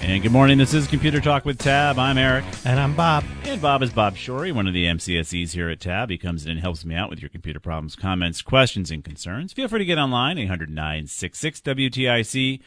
[0.00, 0.58] And good morning.
[0.58, 1.98] This is Computer Talk with Tab.
[1.98, 2.44] I'm Eric.
[2.64, 3.24] And I'm Bob.
[3.44, 6.10] And Bob is Bob Shorey, one of the MCSEs here at Tab.
[6.10, 9.52] He comes in and helps me out with your computer problems, comments, questions, and concerns.
[9.52, 12.60] Feel free to get online, 800 966 WTIC.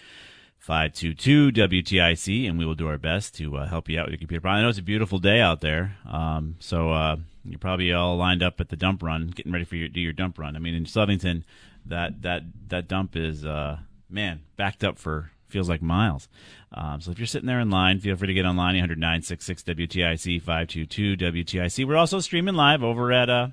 [0.58, 4.20] 522 WTIC, and we will do our best to uh, help you out with your
[4.20, 4.60] computer problem.
[4.60, 8.44] I know it's a beautiful day out there, um, so uh, you're probably all lined
[8.44, 10.58] up at the dump run, getting ready for your do your dump run.
[10.58, 11.44] I mean, in Southington,
[11.86, 16.28] that that that dump is uh, man backed up for feels like miles.
[16.74, 19.64] Um, so if you're sitting there in line, feel free to get online, 800 966
[19.64, 21.86] WTIC 522 WTIC.
[21.88, 23.48] We're also streaming live over at uh,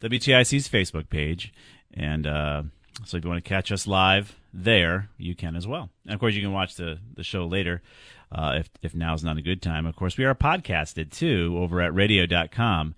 [0.00, 1.52] WTIC's Facebook page.
[1.94, 2.62] And uh,
[3.04, 5.90] so if you want to catch us live there, you can as well.
[6.04, 7.82] And of course, you can watch the, the show later
[8.30, 9.86] uh, if, if now's not a good time.
[9.86, 12.94] Of course, we are podcasted too over at radio.com.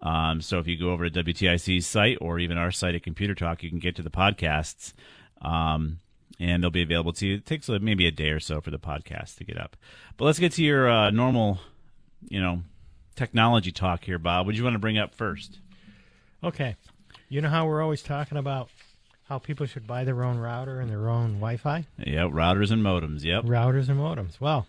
[0.00, 3.34] Um, so if you go over to WTIC's site or even our site at Computer
[3.34, 4.92] Talk, you can get to the podcasts.
[5.42, 6.00] Um,
[6.40, 7.34] and they'll be available to you.
[7.36, 9.76] It takes uh, maybe a day or so for the podcast to get up.
[10.16, 11.58] But let's get to your uh, normal,
[12.28, 12.62] you know,
[13.16, 14.46] technology talk here, Bob.
[14.46, 15.58] What do you want to bring up first?
[16.42, 16.76] Okay.
[17.28, 18.70] You know how we're always talking about
[19.28, 21.86] how people should buy their own router and their own Wi-Fi?
[21.98, 23.24] Yep, routers and modems.
[23.24, 24.40] Yep, routers and modems.
[24.40, 24.66] Well,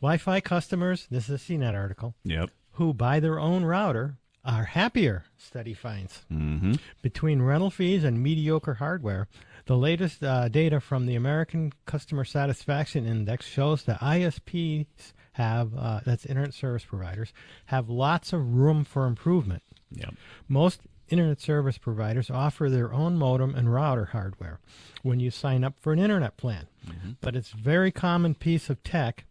[0.00, 1.06] Wi-Fi customers.
[1.10, 2.14] This is a CNET article.
[2.24, 2.50] Yep.
[2.72, 5.24] Who buy their own router are happier.
[5.38, 6.74] Study finds mm-hmm.
[7.00, 9.28] between rental fees and mediocre hardware.
[9.66, 14.86] The latest uh, data from the American Customer Satisfaction Index shows that ISPs
[15.32, 17.32] have, uh, that's internet service providers,
[17.66, 19.62] have lots of room for improvement.
[19.90, 20.14] Yep.
[20.48, 24.60] Most internet service providers offer their own modem and router hardware
[25.02, 26.66] when you sign up for an internet plan.
[26.86, 27.12] Mm-hmm.
[27.20, 29.24] But it's a very common piece of tech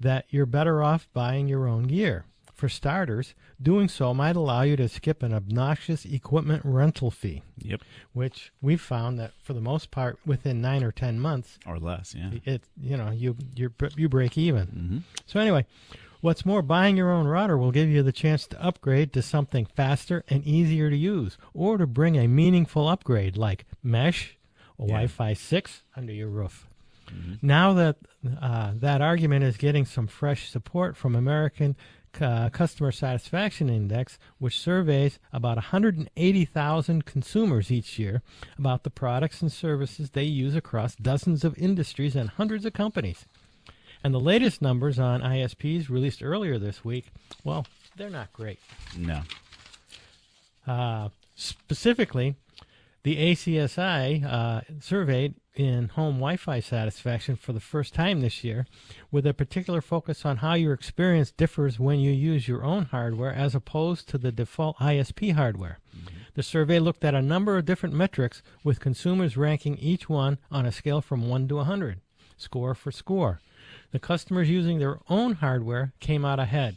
[0.00, 2.24] that you're better off buying your own gear.
[2.58, 7.42] For starters, doing so might allow you to skip an obnoxious equipment rental fee.
[7.58, 7.82] Yep.
[8.12, 12.16] Which we've found that for the most part, within nine or ten months or less,
[12.18, 14.66] yeah, it you know you you you break even.
[14.66, 14.98] Mm-hmm.
[15.24, 15.66] So anyway,
[16.20, 19.64] what's more, buying your own router will give you the chance to upgrade to something
[19.64, 24.36] faster and easier to use, or to bring a meaningful upgrade like mesh
[24.78, 24.94] or Yeah.
[24.94, 26.66] Wi-Fi six under your roof.
[27.08, 27.34] Mm-hmm.
[27.46, 27.96] Now that
[28.42, 31.76] uh, that argument is getting some fresh support from American
[32.20, 38.22] uh, Customer Satisfaction Index, which surveys about 180,000 consumers each year
[38.58, 43.26] about the products and services they use across dozens of industries and hundreds of companies.
[44.02, 47.06] And the latest numbers on ISPs released earlier this week,
[47.44, 48.60] well, they're not great.
[48.96, 49.22] no,
[50.66, 52.36] Uh, specifically,
[53.02, 58.64] the ACSI uh, surveyed in home Wi Fi satisfaction for the first time this year,
[59.10, 63.32] with a particular focus on how your experience differs when you use your own hardware
[63.34, 65.80] as opposed to the default ISP hardware.
[65.94, 66.14] Mm-hmm.
[66.34, 70.64] The survey looked at a number of different metrics, with consumers ranking each one on
[70.64, 72.00] a scale from 1 to 100,
[72.36, 73.40] score for score.
[73.90, 76.76] The customers using their own hardware came out ahead.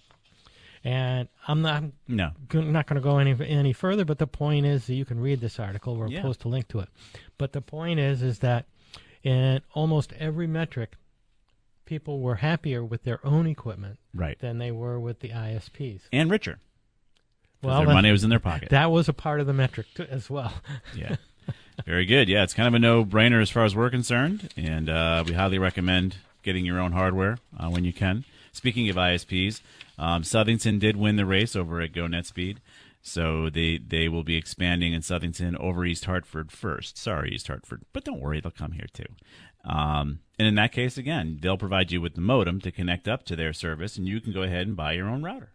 [0.83, 4.03] And I'm not no, go- not going to go any any further.
[4.03, 5.95] But the point is, that you can read this article.
[5.95, 6.23] We'll Yeah.
[6.23, 6.89] post a link to it.
[7.41, 8.67] But the point is, is that
[9.23, 10.95] in almost every metric,
[11.85, 16.01] people were happier with their own equipment right, than they were with the ISPs.
[16.13, 16.59] and richer.
[17.63, 18.69] Well, their that- money was in their pocket.
[18.69, 20.53] That was a part of the metric too, as well.
[20.95, 21.15] yeah.
[21.83, 22.29] Very good.
[22.29, 25.57] Yeah, it's kind of a no-brainer as far as we're concerned, and uh, we highly
[25.57, 28.23] recommend getting your own hardware uh, when you can.
[28.51, 29.61] Speaking of ISPs,
[29.97, 32.57] um, Southington did win the race over at Go NetSpeed.
[33.01, 36.97] So they they will be expanding in Southington over East Hartford first.
[36.97, 39.05] Sorry, East Hartford, but don't worry, they'll come here too.
[39.63, 43.23] Um, and in that case, again, they'll provide you with the modem to connect up
[43.25, 45.51] to their service, and you can go ahead and buy your own router.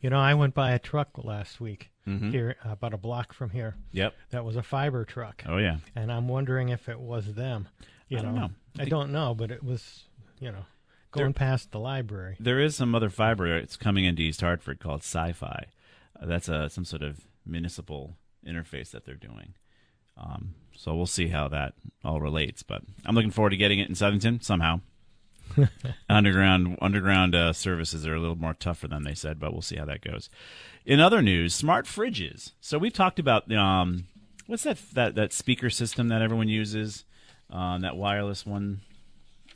[0.00, 2.30] You know, I went by a truck last week Mhm.
[2.30, 3.76] here, about a block from here.
[3.92, 4.14] Yep.
[4.30, 5.42] That was a fiber truck.
[5.46, 5.78] Oh yeah.
[5.94, 7.68] And I'm wondering if it was them.
[8.08, 8.50] You I don't know.
[8.78, 10.04] I don't know, but it was,
[10.38, 10.64] you know,
[11.10, 12.36] going past the library.
[12.38, 13.46] There is some other fiber.
[13.56, 15.64] It's coming into East Hartford called SiFi.
[16.20, 18.16] Uh, that's a some sort of municipal
[18.46, 19.54] interface that they're doing.
[20.16, 21.74] Um, so we'll see how that
[22.04, 22.62] all relates.
[22.62, 24.80] But I'm looking forward to getting it in Southington somehow.
[26.08, 29.62] underground underground uh, services are a little more tough for them, they said, but we'll
[29.62, 30.28] see how that goes.
[30.84, 32.52] In other news, smart fridges.
[32.60, 34.06] So we've talked about um,
[34.46, 37.04] what's that that that speaker system that everyone uses,
[37.50, 38.80] um, that wireless one.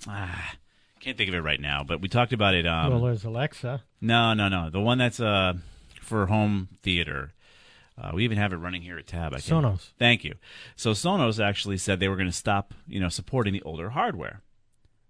[0.07, 0.55] Ah,
[1.01, 2.67] can't think of it right now, but we talked about it.
[2.67, 3.83] Um, well, there's Alexa.
[4.01, 4.71] no, no, no.
[4.71, 5.55] The one that's uh
[6.11, 7.33] for home theater.
[7.97, 9.33] Uh, we even have it running here at Tab.
[9.33, 9.39] I.
[9.39, 9.91] Sonos.
[9.97, 10.35] Thank you.
[10.75, 14.43] So Sonos actually said they were going to stop, you know, supporting the older hardware,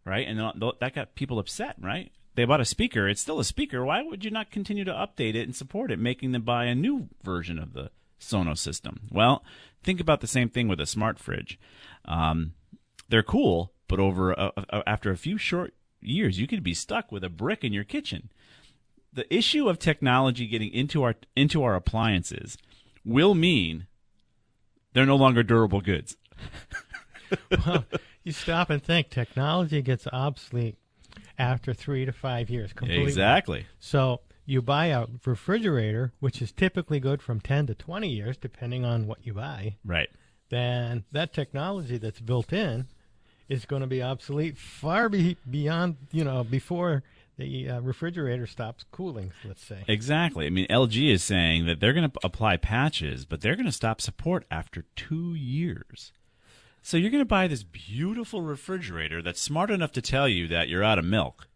[0.04, 0.28] right?
[0.28, 2.12] And that got people upset, right?
[2.34, 3.08] They bought a speaker.
[3.08, 3.82] It's still a speaker.
[3.82, 6.74] Why would you not continue to update it and support it, making them buy a
[6.74, 9.00] new version of the Sonos system?
[9.10, 9.42] Well,
[9.82, 11.58] think about the same thing with a smart fridge.
[12.04, 12.52] Um,
[13.08, 15.72] they're cool, but over a, a, after a few short
[16.02, 18.30] years, you could be stuck with a brick in your kitchen
[19.12, 22.56] the issue of technology getting into our into our appliances
[23.04, 23.86] will mean
[24.92, 26.16] they're no longer durable goods.
[27.66, 27.84] well,
[28.24, 29.10] you stop and think.
[29.10, 30.76] Technology gets obsolete
[31.38, 32.72] after three to five years.
[32.72, 33.04] Completely.
[33.04, 33.66] Exactly.
[33.78, 38.84] So you buy a refrigerator, which is typically good from ten to twenty years, depending
[38.84, 39.76] on what you buy.
[39.84, 40.08] Right.
[40.50, 42.86] Then that technology that's built in
[43.48, 47.02] is going to be obsolete far be- beyond you know before
[47.40, 49.32] the uh, refrigerator stops cooling.
[49.44, 49.84] Let's say.
[49.88, 50.46] Exactly.
[50.46, 53.72] I mean, LG is saying that they're going to apply patches, but they're going to
[53.72, 56.12] stop support after two years.
[56.82, 60.68] So you're going to buy this beautiful refrigerator that's smart enough to tell you that
[60.68, 61.48] you're out of milk,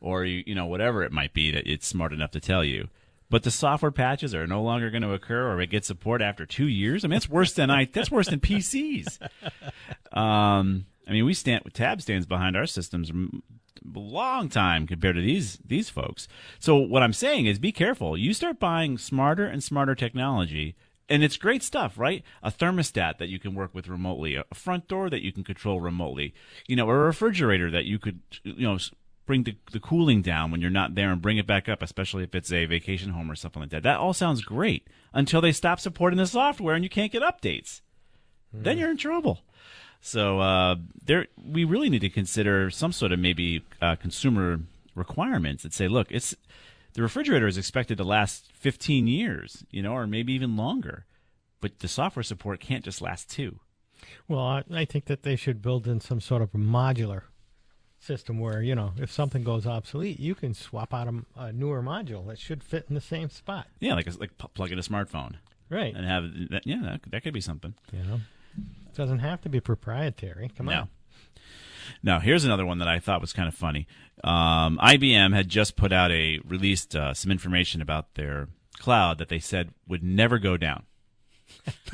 [0.00, 2.88] or you, you know whatever it might be that it's smart enough to tell you.
[3.30, 6.46] But the software patches are no longer going to occur, or it gets support after
[6.46, 7.04] two years.
[7.04, 7.84] I mean, that's worse than I.
[7.84, 9.18] That's worse than PCs.
[10.10, 13.12] Um, I mean, we stand Tab stands behind our systems
[13.84, 16.28] long time compared to these these folks.
[16.58, 18.16] So what I'm saying is, be careful.
[18.16, 20.76] You start buying smarter and smarter technology,
[21.08, 22.22] and it's great stuff, right?
[22.42, 25.80] A thermostat that you can work with remotely, a front door that you can control
[25.80, 26.34] remotely,
[26.66, 28.78] you know, a refrigerator that you could, you know,
[29.28, 32.24] bring the, the cooling down when you're not there and bring it back up, especially
[32.24, 33.82] if it's a vacation home or something like that.
[33.82, 37.82] That all sounds great until they stop supporting the software and you can't get updates.
[38.56, 38.64] Mm.
[38.64, 39.40] Then you're in trouble.
[40.00, 44.60] So uh, there, we really need to consider some sort of maybe uh, consumer
[44.94, 46.34] requirements that say, look, it's
[46.94, 51.04] the refrigerator is expected to last 15 years, you know, or maybe even longer,
[51.60, 53.60] but the software support can't just last two.
[54.28, 57.22] Well, I, I think that they should build in some sort of modular
[58.00, 61.82] system where you know if something goes obsolete, you can swap out a, a newer
[61.82, 63.66] module that should fit in the same spot.
[63.80, 65.34] Yeah, like a, like plug in a smartphone,
[65.68, 65.94] right?
[65.94, 66.66] And have that.
[66.66, 67.74] Yeah, that, that could be something.
[67.92, 68.20] You know.
[68.98, 70.50] Doesn't have to be proprietary.
[70.56, 70.72] Come no.
[70.72, 70.88] on.
[72.02, 73.86] Now, here's another one that I thought was kind of funny.
[74.24, 79.28] Um, IBM had just put out a released uh, some information about their cloud that
[79.28, 80.82] they said would never go down.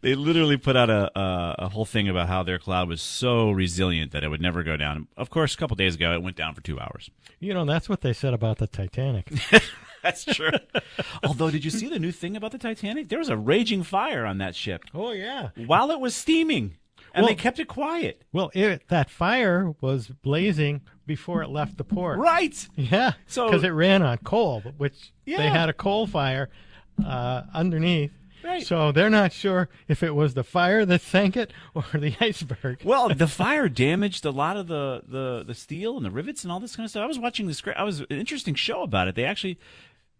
[0.00, 3.50] they literally put out a, a, a whole thing about how their cloud was so
[3.50, 5.08] resilient that it would never go down.
[5.16, 7.10] Of course, a couple days ago, it went down for two hours.
[7.40, 9.30] You know, that's what they said about the Titanic.
[10.02, 10.50] That's true.
[11.24, 13.08] Although, did you see the new thing about the Titanic?
[13.08, 14.84] There was a raging fire on that ship.
[14.94, 16.76] Oh yeah, while it was steaming,
[17.12, 18.22] and Well- they kept it quiet.
[18.32, 22.20] Well, it, that fire was blazing before it left the port.
[22.20, 22.66] Right.
[22.76, 23.14] Yeah.
[23.26, 26.48] So- because it ran on coal, which they had a coal fire
[27.04, 28.12] uh, underneath.
[28.42, 28.66] Right.
[28.66, 32.80] So they're not sure if it was the fire that sank it or the iceberg.
[32.84, 36.52] Well, the fire damaged a lot of the, the, the steel and the rivets and
[36.52, 37.02] all this kind of stuff.
[37.02, 37.60] I was watching this.
[37.60, 39.14] great- I was an interesting show about it.
[39.14, 39.58] They actually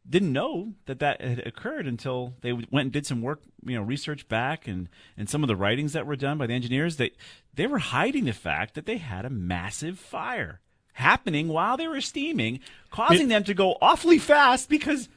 [0.09, 3.83] didn't know that that had occurred until they went and did some work, you know,
[3.83, 6.97] research back and, and some of the writings that were done by the engineers.
[6.97, 7.11] They
[7.55, 10.61] they were hiding the fact that they had a massive fire
[10.95, 12.61] happening while they were steaming,
[12.91, 15.09] causing them to go awfully fast because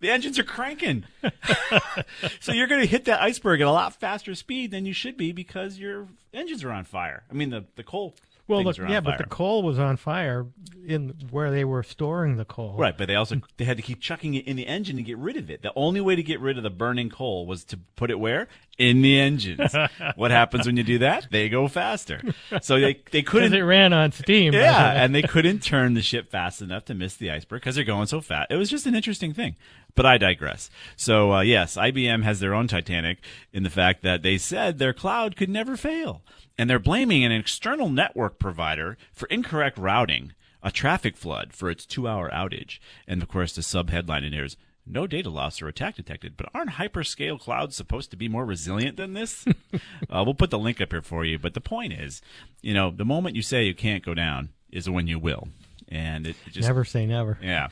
[0.00, 1.04] the engines are cranking.
[2.40, 5.16] so you're going to hit that iceberg at a lot faster speed than you should
[5.16, 7.22] be because your engines are on fire.
[7.30, 8.14] I mean, the the coal.
[8.48, 9.16] Well, things the, are on yeah, fire.
[9.16, 10.46] but the coal was on fire
[10.84, 12.76] in where they were storing the coal.
[12.76, 15.18] Right, but they also they had to keep chucking it in the engine to get
[15.18, 15.62] rid of it.
[15.62, 18.48] The only way to get rid of the burning coal was to put it where?
[18.80, 19.76] In the engines.
[20.16, 21.28] what happens when you do that?
[21.30, 22.22] They go faster.
[22.62, 24.54] So they they couldn't it ran on steam.
[24.54, 27.84] Yeah, and they couldn't turn the ship fast enough to miss the iceberg because they're
[27.84, 28.50] going so fast.
[28.50, 29.56] It was just an interesting thing.
[29.94, 30.70] But I digress.
[30.96, 33.18] So, uh, yes, IBM has their own Titanic
[33.52, 36.22] in the fact that they said their cloud could never fail.
[36.56, 40.32] And they're blaming an external network provider for incorrect routing,
[40.62, 42.78] a traffic flood for its two hour outage.
[43.06, 44.56] And of course, the sub headline in here is
[44.92, 46.36] no data loss or attack detected.
[46.36, 49.46] But aren't hyperscale clouds supposed to be more resilient than this?
[49.74, 51.38] uh, we'll put the link up here for you.
[51.38, 52.22] But the point is,
[52.62, 55.48] you know, the moment you say you can't go down is when you will.
[55.88, 57.38] And it, it just never say never.
[57.42, 57.68] Yeah.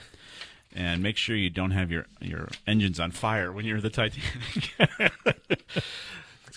[0.75, 4.73] And make sure you don't have your, your engines on fire when you're the Titanic.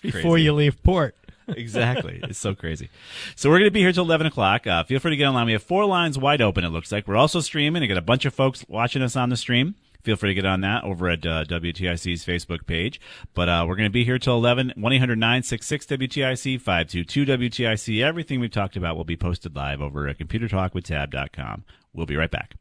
[0.01, 1.15] Before you leave port.
[1.47, 2.19] exactly.
[2.23, 2.89] It's so crazy.
[3.35, 4.67] So we're going to be here till 11 o'clock.
[4.67, 5.45] Uh, feel free to get online.
[5.45, 7.07] We have four lines wide open, it looks like.
[7.07, 7.83] We're also streaming.
[7.83, 9.75] I got a bunch of folks watching us on the stream.
[10.03, 12.99] Feel free to get on that over at uh, WTIC's Facebook page.
[13.33, 14.73] But uh, we're going to be here till 11.
[14.75, 18.03] 1 800 966 WTIC 522 WTIC.
[18.03, 21.65] Everything we've talked about will be posted live over at computertalkwithtab.com.
[21.93, 22.55] We'll be right back.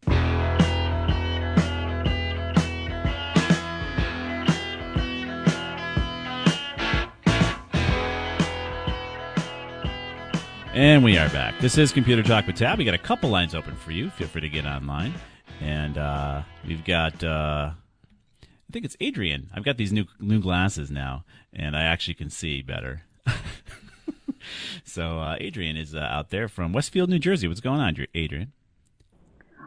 [10.72, 11.58] And we are back.
[11.58, 12.78] This is Computer Talk with Tab.
[12.78, 14.08] We got a couple lines open for you.
[14.10, 15.12] Feel free to get online.
[15.60, 17.72] And uh, we've got, uh,
[18.42, 19.50] I think it's Adrian.
[19.54, 23.02] I've got these new new glasses now, and I actually can see better.
[24.84, 27.46] so uh, Adrian is uh, out there from Westfield, New Jersey.
[27.46, 28.52] What's going on, Adrian?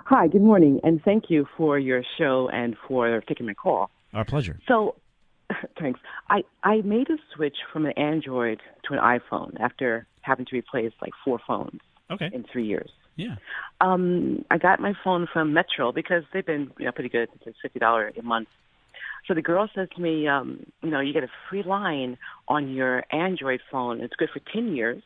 [0.05, 3.89] Hi, good morning, and thank you for your show and for taking my call.
[4.13, 4.59] Our pleasure.
[4.67, 4.95] So,
[5.79, 5.99] thanks.
[6.29, 10.91] I, I made a switch from an Android to an iPhone after having to replace
[11.01, 11.79] like four phones
[12.11, 12.29] okay.
[12.33, 12.91] in three years.
[13.15, 13.35] Yeah.
[13.79, 17.29] Um, I got my phone from Metro because they've been you know pretty good.
[17.35, 18.49] It's like fifty dollars a month.
[19.27, 22.17] So the girl says to me, um, you know, you get a free line
[22.47, 24.01] on your Android phone.
[24.01, 25.01] It's good for ten years,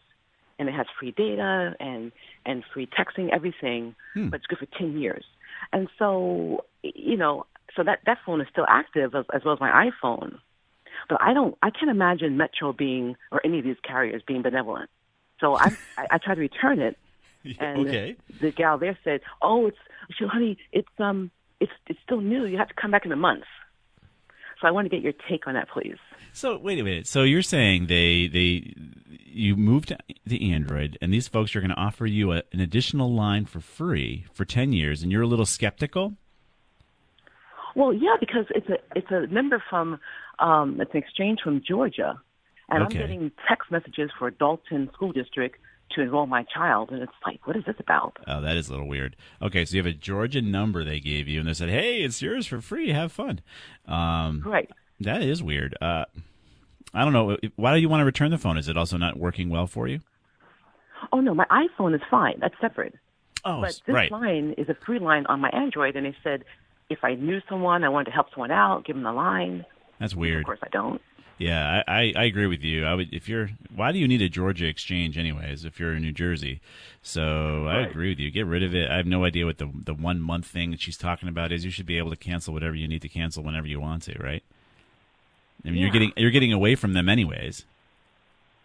[0.58, 2.12] and it has free data and
[2.46, 3.96] and free texting, everything.
[4.14, 4.30] Hmm.
[4.30, 5.26] But it's good for ten years.
[5.74, 7.46] And so, you know,
[7.76, 10.40] so that that phone is still active as, as well as my iPhone.
[11.10, 14.90] But I don't, I can't imagine Metro being or any of these carriers being benevolent.
[15.40, 16.98] So I, I, I tried to return it,
[17.60, 18.16] and okay.
[18.42, 19.78] the gal there said, "Oh, it's
[20.18, 22.46] she, honey, it's um, it's it's still new.
[22.46, 23.44] You have to come back in a month."
[24.62, 25.98] So I want to get your take on that, please.
[26.34, 27.08] So wait a minute.
[27.08, 28.74] So you're saying they they
[29.26, 32.60] you moved to the Android, and these folks are going to offer you a, an
[32.60, 36.16] additional line for free for ten years, and you're a little skeptical?
[37.76, 40.00] Well, yeah, because it's a it's a member from
[40.40, 42.20] um, it's an exchange from Georgia,
[42.70, 42.96] and Okay.
[42.96, 45.60] I'm getting text messages for Dalton School District
[45.96, 48.18] to enroll my child, and it's like, what is this about?
[48.28, 49.16] Oh, that is a little weird.
[49.42, 52.22] Okay, so you have a Georgia number they gave you, and they said, "Hey, it's
[52.22, 52.90] yours for free.
[52.90, 53.42] Have fun."
[53.88, 54.70] Um, Right.
[55.00, 55.76] That is weird.
[55.80, 56.06] Uh,
[56.94, 57.38] I don't know.
[57.56, 58.58] Why do you want to return the phone?
[58.58, 60.02] Is it also not working well for you?
[61.12, 62.40] Oh no, my iPhone is fine.
[62.40, 62.96] That's separate.
[63.46, 64.12] Oh, but this right.
[64.12, 66.44] line is a free line on my Android, and they said
[66.90, 69.66] if I knew someone, I wanted to help someone out, give them the line.
[70.00, 70.40] That's weird.
[70.42, 71.02] Of course, I don't.
[71.38, 72.86] Yeah, I, I, I agree with you.
[72.86, 76.02] I would if you're why do you need a Georgia exchange anyways if you're in
[76.02, 76.62] New Jersey?
[77.04, 78.32] So I agree with you.
[78.32, 78.90] Get rid of it.
[78.90, 81.64] I have no idea what the the one month thing that she's talking about is.
[81.64, 84.18] You should be able to cancel whatever you need to cancel whenever you want to,
[84.22, 84.44] right?
[85.66, 87.66] I mean, you're getting you're getting away from them anyways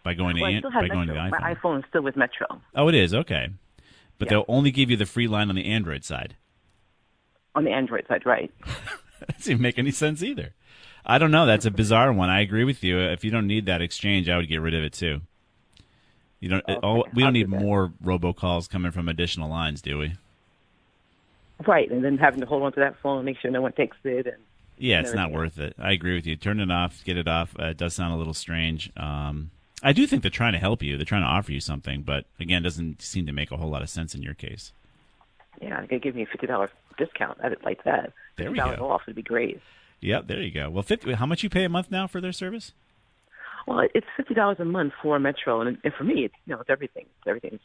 [0.03, 1.41] by going well, I to still have by going to the iPhone.
[1.41, 3.49] My iPhone is still with Metro Oh, it is okay,
[4.17, 4.29] but Yeah.
[4.31, 6.35] they'll only give you the free line on the Android side.
[7.55, 8.51] on the Android side, right?
[9.19, 10.53] That doesn't make any sense either.
[11.05, 11.45] I don't know.
[11.45, 12.29] That's a bizarre one.
[12.29, 12.99] I agree with you.
[12.99, 15.21] If you don't need that exchange, I would get rid of it too.
[16.39, 16.63] You don't.
[16.67, 17.61] Okay, all, we don't need that.
[17.61, 20.13] more robocalls coming from additional lines, do we?
[21.65, 23.71] Right, and then having to hold on to that phone and make sure no one
[23.73, 24.27] takes it.
[24.27, 24.37] And
[24.77, 25.75] Yeah, it's not worth it.
[25.77, 26.35] I agree with you.
[26.35, 27.03] Turn it off.
[27.05, 27.55] Get it off.
[27.57, 28.91] Uh, it does sound a little strange.
[28.97, 30.97] Um, I do think they're trying to help you.
[30.97, 33.69] They're trying to offer you something, but again, it doesn't seem to make a whole
[33.69, 34.71] lot of sense in your case.
[35.61, 37.37] Yeah, they could give me a fifty dollars discount.
[37.43, 38.13] I'd like that.
[38.37, 38.89] There we go.
[38.89, 39.61] off would be great.
[40.03, 40.69] Yep, there you go.
[40.69, 42.73] Well, 50, how much you pay a month now for their service?
[43.65, 46.59] Well, it's fifty dollars a month for Metro, and, and for me, it's you know
[46.59, 47.05] it's everything.
[47.19, 47.59] It's everything.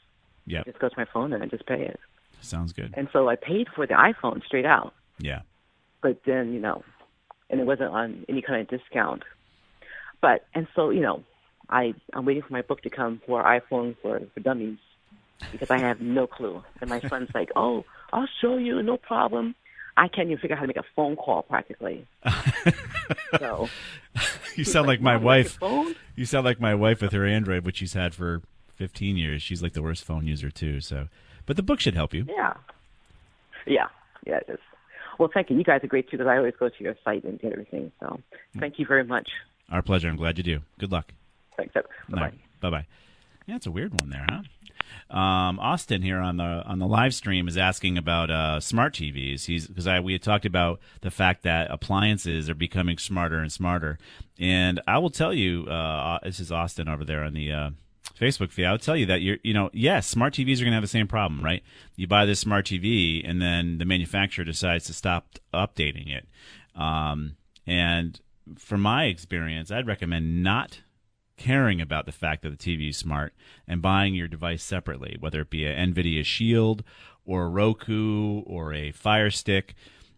[0.47, 0.63] Yeah.
[0.65, 1.99] Just go to my phone and I just pay it.
[2.41, 2.95] sounds good.
[2.97, 5.41] And so I paid for the iPhone straight out, Yeah.
[6.01, 6.85] but then you know,
[7.51, 9.25] and it wasn't on any kind of discount.
[10.21, 11.25] But and so you know,
[11.69, 14.79] I I'm waiting for my book to come for iPhone for for dummies
[15.51, 16.63] because I have no clue.
[16.81, 19.57] And my son's like, "Oh, I'll show you, no problem."
[19.99, 22.07] I can't even figure out how to make a phone call practically.
[23.39, 23.69] so
[24.55, 25.59] You sound like my wife.
[25.59, 28.43] phone?" You sound like my wife with her Android, which she's had for
[28.77, 29.43] 15 years.
[29.43, 30.81] She's like the worst phone user too.
[30.81, 31.09] So,
[31.47, 32.27] but the book should help you.
[32.29, 32.55] Yeah.
[33.67, 33.89] Yeah.
[34.25, 34.59] Yeah, it is.
[35.19, 35.57] Well, thank you.
[35.57, 37.91] You guys are great too because I always go to your site and get everything.
[37.99, 38.61] So mm.
[38.61, 39.29] thank you very much.
[39.71, 40.09] Our pleasure.
[40.09, 40.61] I'm glad you do.
[40.79, 41.13] Good luck.
[41.57, 41.75] Thanks.
[41.75, 42.33] Bye bye.
[42.61, 42.87] Bye bye.
[43.47, 44.43] Yeah, it's a weird one there, huh?
[45.11, 49.47] Um, Austin here on the on the live stream is asking about uh, smart TVs.
[49.47, 53.51] He's because I we had talked about the fact that appliances are becoming smarter and
[53.53, 53.99] smarter,
[54.39, 57.71] and I will tell you, uh, this is Austin over there on the uh,
[58.19, 58.67] Facebook feed.
[58.67, 60.89] I'll tell you that you're, you know, yes, smart TVs are going to have the
[60.89, 61.63] same problem, right?
[61.97, 66.27] You buy this smart TV, and then the manufacturer decides to stop updating it.
[66.81, 68.21] Um, and
[68.57, 70.81] from my experience, I'd recommend not
[71.39, 73.33] caring about the fact that the TV is smart
[73.67, 76.85] and buying your device separately, whether it be an NVIDIA Shield
[77.25, 79.75] or a Roku or a Fire Stick.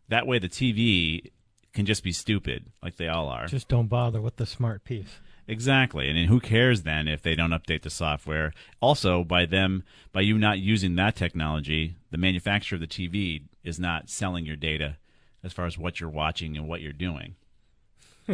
[0.08, 1.30] That way, the TV
[1.72, 3.46] can just be stupid, like they all are.
[3.46, 5.18] Just don't bother with the smart piece.
[5.46, 6.08] Exactly.
[6.08, 8.52] And who cares then if they don't update the software?
[8.80, 13.78] Also, by them, by you not using that technology, the manufacturer of the TV is
[13.78, 14.96] not selling your data
[15.42, 17.34] as far as what you're watching and what you're doing.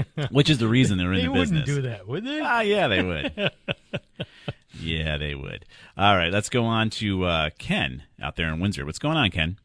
[0.31, 1.67] Which is the reason they're in they the business.
[1.67, 2.41] They wouldn't do that, would they?
[2.41, 3.51] Ah, yeah, they would.
[4.81, 5.65] yeah, they would.
[5.97, 8.85] All right, let's go on to uh, Ken out there in Windsor.
[8.85, 9.59] What's going on, Ken?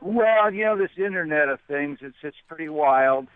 [0.00, 1.98] Well, you know this Internet of Things.
[2.02, 3.26] It's it's pretty wild.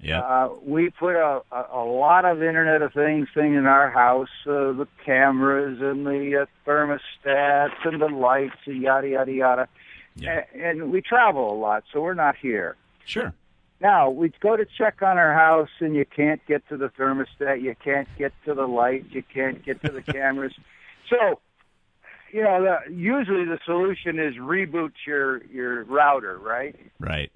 [0.00, 0.20] Yeah.
[0.20, 4.28] Uh, we put a, a, a lot of Internet of Things thing in our house,
[4.46, 9.68] uh, the cameras and the uh, thermostats and the lights, and yada yada yada.
[10.14, 10.44] Yeah.
[10.54, 12.76] A- and we travel a lot, so we're not here.
[13.04, 13.32] Sure.
[13.80, 17.62] Now we go to check on our house, and you can't get to the thermostat,
[17.62, 20.54] you can't get to the lights, you can't get to the cameras.
[21.10, 21.40] So,
[22.32, 26.74] you know, the, usually the solution is reboot your your router, right?
[26.98, 27.30] Right.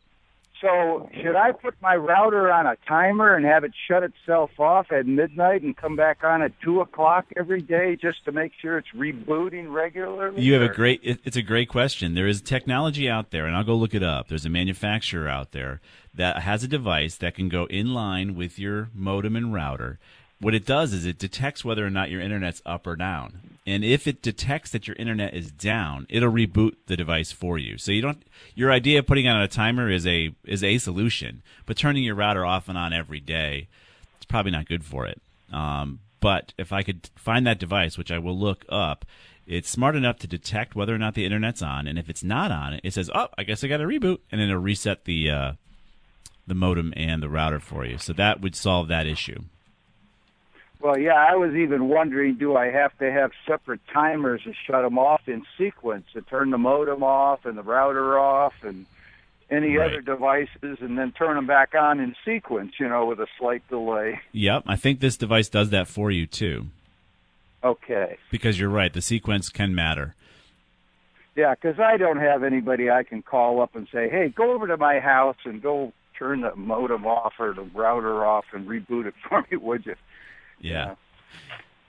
[0.61, 4.93] So should I put my router on a timer and have it shut itself off
[4.93, 8.77] at midnight and come back on at two o'clock every day just to make sure
[8.77, 10.43] it's rebooting regularly?
[10.43, 11.01] You have a great.
[11.03, 12.15] It's a great question.
[12.15, 14.29] There is technology out there, and I'll go look it up.
[14.29, 15.81] There's a manufacturer out there
[16.15, 19.99] that has a device that can go in line with your modem and router.
[20.41, 23.41] What it does is it detects whether or not your internet's up or down.
[23.67, 27.77] And if it detects that your internet is down, it'll reboot the device for you.
[27.77, 28.23] So you don't
[28.55, 32.15] your idea of putting on a timer is a is a solution, but turning your
[32.15, 33.69] router off and on every day,
[34.17, 35.21] it's probably not good for it.
[35.53, 39.05] Um, but if I could find that device, which I will look up,
[39.47, 42.51] it's smart enough to detect whether or not the internet's on, and if it's not
[42.51, 45.31] on, it says, "Oh, I guess I got to reboot," and then it'll reset the
[45.31, 45.53] uh,
[46.47, 47.99] the modem and the router for you.
[47.99, 49.43] So that would solve that issue.
[50.81, 54.83] Well, yeah, I was even wondering, do I have to have separate timers to shut
[54.83, 58.87] them off in sequence to turn the modem off and the router off and
[59.51, 59.89] any Right.
[59.91, 63.67] other devices and then turn them back on in sequence, you know, with a slight
[63.69, 64.21] delay.
[64.33, 66.69] Yep, I think this device does that for you too,
[67.63, 68.17] Okay.
[68.31, 68.93] because you're right.
[68.93, 70.15] The sequence can matter.
[71.37, 74.67] Yeah, because I don't have anybody I can call up and say, hey, go over
[74.67, 79.07] to my house and go turn the modem off or the router off and reboot
[79.07, 79.97] it for me, would you?
[80.61, 80.95] Yeah.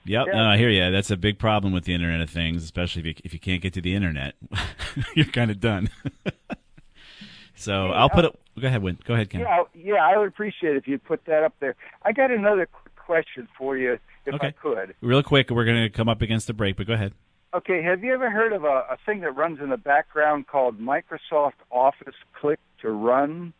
[0.04, 0.32] Yep, Yeah.
[0.32, 0.90] no, I hear you.
[0.90, 3.62] That's a big problem with the Internet of Things, especially if you, if you can't
[3.62, 4.34] get to the Internet.
[5.14, 5.90] you're kind of done.
[7.54, 8.38] so I'll put it.
[8.60, 8.98] Go ahead, Win.
[9.04, 9.42] Go ahead, Ken.
[9.42, 11.76] Yeah, yeah, I would appreciate it if you put that up there.
[12.02, 14.52] I got another question for you, if I Okay.
[14.60, 14.94] could.
[15.00, 17.12] Real quick, we're going to come up against the break, but go ahead.
[17.54, 20.80] Okay, have you ever heard of a, a thing that runs in the background called
[20.80, 23.52] Microsoft Office Click to Run?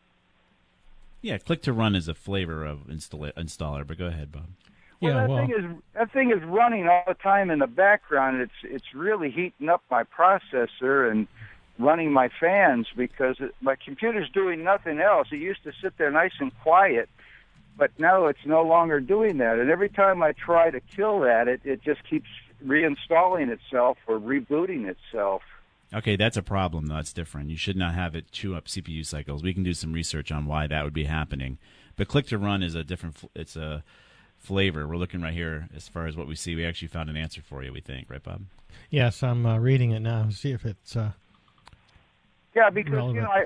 [1.23, 4.49] Yeah, click to run is a flavor of install- installer, but go ahead, Bob.
[5.01, 8.41] Well, that thing is that thing is running all the time in the background.
[8.41, 11.27] It's it's really heating up my processor and
[11.79, 15.29] running my fans because it, my computer's doing nothing else.
[15.33, 17.09] It used to sit there nice and quiet,
[17.77, 19.59] but now it's no longer doing that.
[19.59, 22.29] And every time I try to kill that, it it just keeps
[22.65, 25.43] reinstalling itself or rebooting itself.
[25.95, 26.87] Okay, that's a problem.
[26.87, 26.95] though.
[26.97, 27.51] That's different.
[27.51, 29.43] You should not have it chew up CPU cycles.
[29.43, 31.59] We can do some research on why that would be happening.
[31.97, 33.17] But click to run is a different.
[33.35, 33.85] It's a
[34.39, 34.89] flavor.
[34.89, 36.55] We're looking right here as far as what we see.
[36.55, 37.73] We actually found an answer for you.
[37.73, 38.43] We think, right, Bob?
[38.91, 40.29] Yes, I'm uh, reading it now.
[40.31, 40.97] See if it's.
[40.97, 41.13] Uh,
[42.55, 43.17] Yeah, because Relevant.
[43.17, 43.45] you know I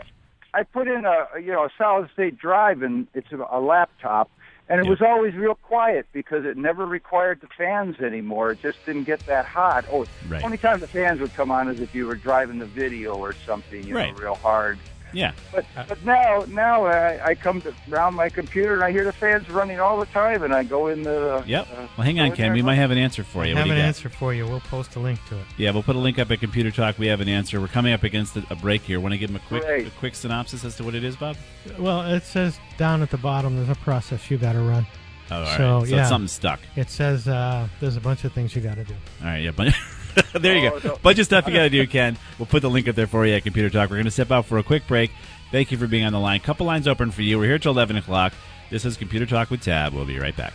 [0.55, 4.31] I put in a you know a solid state drive and it's a, a laptop,
[4.69, 8.51] and it was always real quiet because it never required the fans anymore.
[8.53, 9.85] It just didn't get that hot.
[9.91, 10.45] Oh, Right.
[10.45, 13.35] only time the fans would come on is if you were driving the video or
[13.47, 14.13] something, you Right.
[14.13, 14.79] know, real hard.
[15.17, 15.33] Yeah.
[15.53, 19.13] But but now now I, I come to, around my computer and I hear the
[19.13, 21.69] fans running all the time, and I go in the Yep.
[21.73, 22.53] uh, Well, hang on, Ken.
[22.53, 23.55] We might have an answer for you.
[23.55, 23.85] What have you an got?
[23.87, 24.47] answer for you.
[24.47, 25.45] We'll post a link to it.
[25.57, 26.99] Yeah, we'll put a link up at Computer Talk.
[26.99, 27.61] We have an answer.
[27.61, 29.01] We're coming up against a a break here.
[29.01, 29.87] Want to give them a quick, Great.
[29.87, 31.37] a quick synopsis as to what it is, Bob?
[31.79, 34.87] Well, it says down at the bottom there's a process you got to run.
[35.31, 35.57] Oh, all right.
[35.57, 36.61] so, So yeah, it's something stuck.
[36.77, 38.95] It says uh, there's a bunch of things you got to do.
[39.23, 39.51] All right, yeah.
[39.51, 39.75] Bunch,
[40.35, 40.89] there you Oh, go.
[40.91, 40.97] no.
[41.03, 42.17] Bunch of stuff you got to do, Ken.
[42.39, 43.91] We'll put the link up there for you at Computer Talk.
[43.91, 45.11] We're going to step out for a quick break.
[45.53, 46.41] Thank you for being on the line.
[46.41, 47.39] Couple lines open for you.
[47.39, 48.33] We're here till 11 o'clock.
[48.71, 49.93] This is Computer Talk with Tab.
[49.95, 50.53] We'll be right back.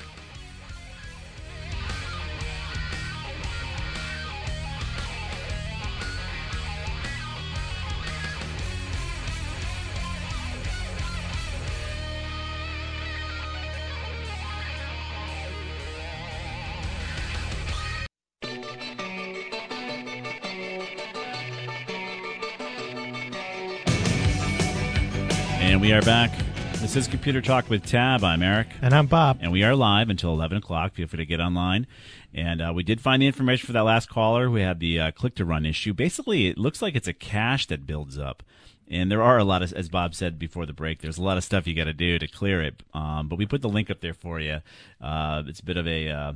[25.61, 26.31] And we are back.
[26.79, 28.23] This is Computer Talk with Tab.
[28.23, 28.67] I'm Eric.
[28.81, 29.37] And I'm Bob.
[29.41, 30.95] And we are live until 11 o'clock.
[30.95, 31.85] Feel free to get online.
[32.33, 35.11] And uh, we did find the information for that last caller We had the uh,
[35.11, 35.93] click to run issue.
[35.93, 38.41] Basically, it looks like it's a cache that builds up.
[38.89, 41.37] And there are a lot of, as Bob said before the break, there's a lot
[41.37, 42.81] of stuff you got to do to clear it.
[42.95, 44.61] Um, but we put the link up there for you.
[44.99, 46.33] Uh, it's a bit of a, uh,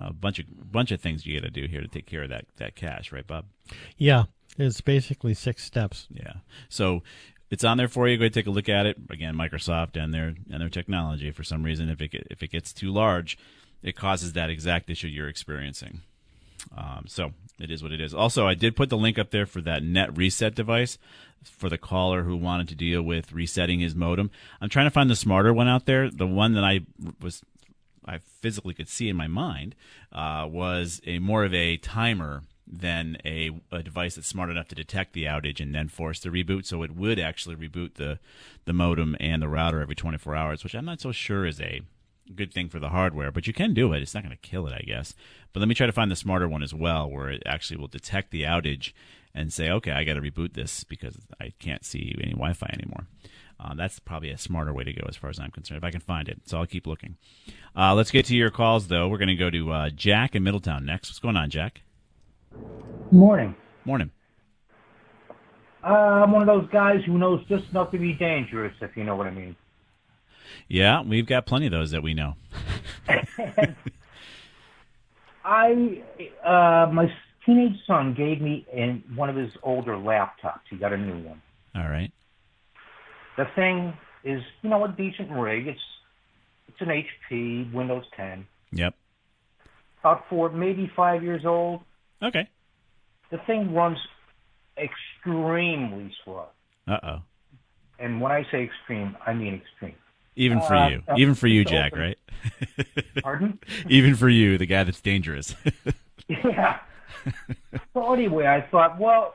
[0.00, 2.30] a bunch of bunch of things you got to do here to take care of
[2.30, 3.46] that that cache, right, Bob?
[3.96, 4.24] Yeah,
[4.58, 6.06] it's basically six steps.
[6.10, 6.34] Yeah.
[6.68, 7.02] So
[7.54, 8.16] it's on there for you.
[8.16, 8.96] Go ahead take a look at it.
[9.10, 11.30] Again, Microsoft and their and their technology.
[11.30, 13.38] For some reason, if it if it gets too large,
[13.80, 16.00] it causes that exact issue you're experiencing.
[16.76, 18.12] Um, so it is what it is.
[18.12, 20.98] Also, I did put the link up there for that net reset device
[21.44, 24.32] for the caller who wanted to deal with resetting his modem.
[24.60, 26.10] I'm trying to find the smarter one out there.
[26.10, 26.80] The one that I
[27.20, 27.40] was
[28.04, 29.76] I physically could see in my mind
[30.12, 34.74] uh, was a more of a timer than a, a device that's smart enough to
[34.74, 36.64] detect the outage and then force the reboot.
[36.66, 38.18] So it would actually reboot the
[38.64, 41.82] the modem and the router every 24 hours, which I'm not so sure is a
[42.34, 44.02] good thing for the hardware, but you can do it.
[44.02, 45.14] It's not going to kill it, I guess.
[45.52, 47.88] But let me try to find the smarter one as well, where it actually will
[47.88, 48.92] detect the outage
[49.34, 53.06] and say, okay, I got to reboot this because I can't see any Wi-Fi anymore.
[53.58, 55.90] Uh, that's probably a smarter way to go as far as I'm concerned, if I
[55.90, 56.42] can find it.
[56.46, 57.16] So I'll keep looking.
[57.76, 59.08] Uh, let's get to your calls, though.
[59.08, 61.10] We're going to go to uh, Jack in Middletown next.
[61.10, 61.82] What's going on, Jack?
[63.10, 63.54] Morning.
[63.84, 64.10] Morning.
[65.84, 69.04] Uh, I'm one of those guys who knows just enough to be dangerous, if you
[69.04, 69.54] know what I mean.
[70.68, 72.34] Yeah, we've got plenty of those that we know.
[75.44, 76.02] I,
[76.44, 77.12] uh, my
[77.44, 80.60] teenage son gave me in one of his older laptops.
[80.70, 81.42] He got a new one.
[81.76, 82.12] All right.
[83.36, 85.66] The thing is, you know, a decent rig.
[85.66, 85.80] It's
[86.68, 88.46] it's an HP Windows 10.
[88.72, 88.94] Yep.
[90.00, 91.82] About four, maybe five years old.
[92.24, 92.48] Okay.
[93.30, 93.98] The thing runs
[94.78, 96.46] extremely slow.
[96.86, 97.18] Uh oh.
[97.98, 99.94] And when I say extreme, I mean extreme.
[100.36, 102.00] Even for Uh, you, even for you, Jack, open.
[102.04, 102.18] right?
[103.22, 103.58] Pardon?
[103.88, 105.54] even for you, the guy that's dangerous.
[106.28, 106.78] Yeah.
[107.92, 109.34] so anyway, I thought, well,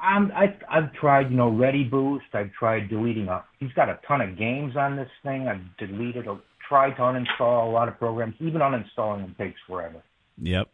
[0.00, 2.24] I'm, I, I've tried, you know, Ready Boost.
[2.32, 3.44] I've tried deleting a.
[3.60, 5.46] He's got a ton of games on this thing.
[5.46, 8.34] I've deleted, a, tried to uninstall a lot of programs.
[8.40, 10.02] Even uninstalling them takes forever.
[10.42, 10.68] yep.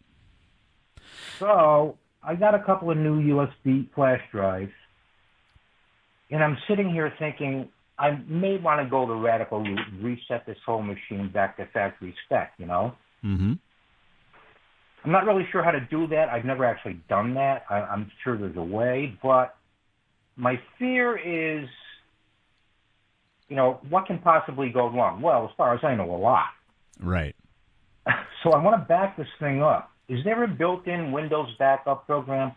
[1.39, 4.73] So I got a couple of new USB flash drives,
[6.31, 10.47] and I'm sitting here thinking I may want to go the radical route and reset
[10.47, 12.53] this whole machine back to factory spec.
[12.59, 12.95] You know.
[13.25, 13.53] Mm-hmm.
[15.05, 16.29] I'm not really sure how to do that.
[16.29, 17.65] I've never actually done that.
[17.69, 19.57] I, I'm sure there's a way, but
[20.37, 21.69] my fear is,
[23.49, 25.21] you know, what can possibly go wrong?
[25.21, 26.47] Well, as far as I know, a lot.
[27.01, 27.35] Right.
[28.43, 29.92] So I want to back this thing up.
[30.09, 32.53] Is there a built-in Windows backup program?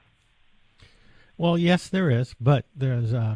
[1.38, 3.36] Well, yes, there is, but there's uh,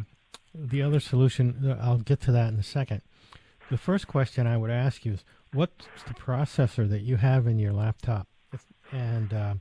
[0.54, 1.64] the other solution.
[1.66, 3.02] uh, I'll get to that in a second.
[3.70, 7.60] The first question I would ask you is, what's the processor that you have in
[7.60, 8.28] your laptop,
[8.92, 9.54] and uh,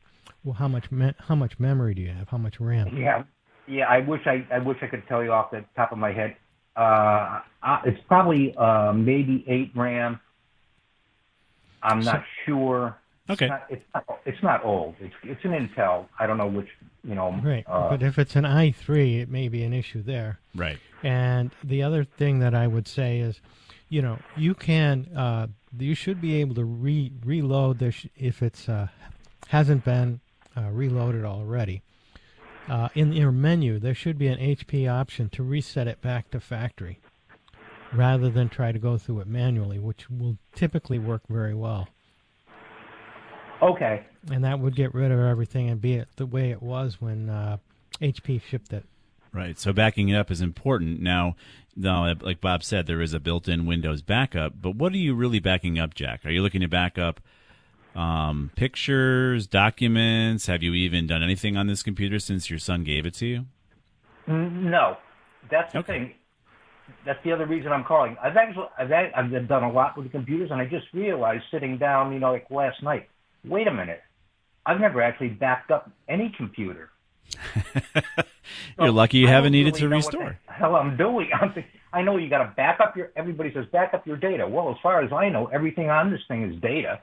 [0.44, 2.28] well, how much me- how much memory do you have?
[2.28, 2.96] How much RAM?
[2.96, 3.24] Yeah,
[3.66, 3.87] yeah.
[3.88, 6.37] I wish I I wish I could tell you off the top of my head.
[6.74, 7.40] Uh,
[7.84, 10.20] it's probably uh, maybe eight RAM.
[11.82, 12.96] I'm not sure.
[13.30, 13.44] Okay.
[13.46, 14.94] It's not, it's not, it's not old.
[15.00, 16.06] It's it's an Intel.
[16.18, 16.68] I don't know which.
[17.04, 17.30] You know.
[17.42, 20.40] Right, Uh, but if it's an i3, it may be an issue there.
[20.54, 20.78] Right.
[21.02, 23.40] And the other thing that I would say is,
[23.88, 25.46] you know, you can, uh,
[25.78, 28.88] you should be able to re- reload this if it's uh,
[29.46, 30.20] hasn't been
[30.56, 31.82] uh, reloaded already.
[32.68, 36.40] Uh, in your menu, there should be an HP option to reset it back to
[36.40, 36.98] factory,
[37.94, 41.88] rather than try to go through it manually, which will typically work very well.
[43.62, 44.04] Okay.
[44.30, 47.28] And that would get rid of everything and be it the way it was when
[47.28, 47.58] uh,
[48.00, 48.84] HP shipped it.
[49.32, 49.58] Right.
[49.58, 51.00] So backing it up is important.
[51.00, 51.36] Now,
[51.76, 54.54] now, like Bob said, there is a built-in Windows backup.
[54.60, 56.24] But what are you really backing up, Jack?
[56.24, 57.20] Are you looking to back up
[57.94, 60.46] um, pictures, documents?
[60.46, 63.44] Have you even done anything on this computer since your son gave it to you?
[64.26, 64.96] No,
[65.50, 66.14] that's the thing.
[67.04, 68.16] That's the other reason I'm calling.
[68.22, 71.44] I've actually I've, a- I've done a lot with the computers, and I just realized
[71.50, 73.08] sitting down, you know, like last night.
[73.44, 74.03] Wait a minute,
[74.66, 76.90] I've never actually backed up any computer.
[78.79, 80.38] You're lucky you I haven't needed really to restore.
[80.46, 81.31] hell I'm doing.
[81.40, 83.11] I'm think, I know you got to back up your.
[83.16, 84.46] Everybody says back up your data.
[84.46, 87.01] Well, as far as I know, everything on this thing is data.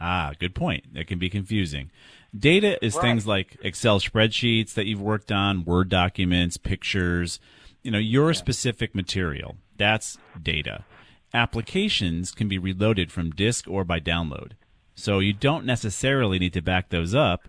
[0.00, 0.92] Ah, good point.
[0.94, 1.90] That can be confusing.
[2.36, 3.02] Data is Right.
[3.02, 7.38] things like Excel spreadsheets that you've worked on, Word documents, pictures,
[7.82, 9.56] you know, your specific material.
[9.76, 10.84] That's data.
[11.32, 14.52] Applications can be reloaded from disk or by download.
[14.94, 17.48] So you don't necessarily need to back those up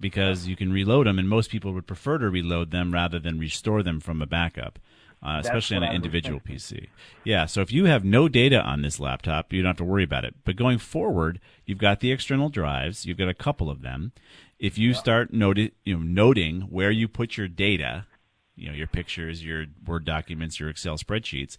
[0.00, 3.38] because you can reload them, and most people would prefer to reload them rather than
[3.38, 4.78] restore them from a backup.
[5.20, 6.86] uh, especially on an individual PC.
[7.24, 10.04] Yeah, so if you have no data on this laptop, you don't have to worry
[10.04, 10.36] about it.
[10.44, 13.04] But going forward, you've got the external drives.
[13.04, 14.12] You've got a couple of them.
[14.60, 18.06] If you start noti- you know, noting where you put your data,
[18.54, 21.56] you know, your pictures, your Word documents, your Excel spreadsheets,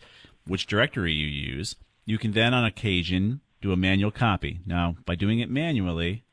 [0.47, 4.59] which directory you use, you can then on occasion do a manual copy.
[4.65, 6.23] Now, by doing it manually,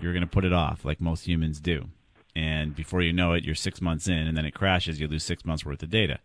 [0.00, 1.88] you're going to put it off like most humans do.
[2.36, 5.00] And before you know it, you're six months in, and then it crashes.
[5.00, 6.20] You lose six months worth of data.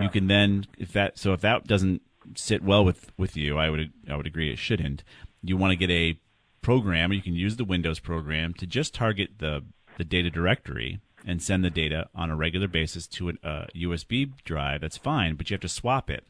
[0.00, 2.00] You can then, if that, so if that doesn't
[2.36, 5.02] sit well with with you, I would I would agree it shouldn't.
[5.42, 6.18] You want to get a
[6.62, 9.64] program, or you can use the Windows program to just target the
[9.98, 14.30] the data directory and send the data on a regular basis to a uh, USB
[14.44, 14.80] drive.
[14.80, 16.24] That's fine, but you have to swap it.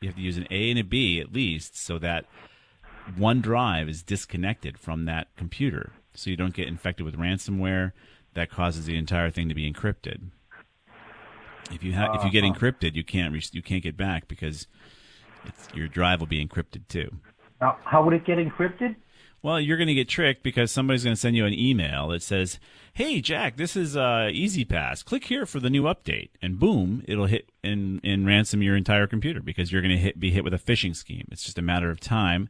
[0.00, 2.26] You have to use an A and a B at least, so that
[3.16, 7.92] one drive is disconnected from that computer, so you don't get infected with ransomware
[8.34, 10.30] that causes the entire thing to be encrypted.
[11.72, 12.54] If you ha- if you get Uh-huh.
[12.54, 14.66] encrypted, you can't re- you can't get back because
[15.46, 17.16] it's, your drive will be encrypted too.
[17.60, 18.96] How would it get encrypted?
[19.42, 22.22] Well, you're going to get tricked because somebody's going to send you an email that
[22.22, 22.58] says,
[22.92, 25.02] "Hey, Jack, this is uh, E-ZPass.
[25.04, 29.06] Click here for the new update," and boom, it'll hit and, and ransom your entire
[29.06, 31.26] computer because you're going to hit, be hit with a phishing scheme.
[31.30, 32.48] It's just a matter of time.